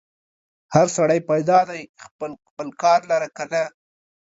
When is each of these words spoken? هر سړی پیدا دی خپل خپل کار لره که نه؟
هر 0.73 0.87
سړی 0.97 1.19
پیدا 1.29 1.59
دی 1.69 1.81
خپل 2.05 2.31
خپل 2.47 2.67
کار 2.81 2.99
لره 3.11 3.27
که 3.35 3.43
نه؟ 3.51 3.63